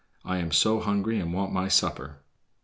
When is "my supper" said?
1.53-2.23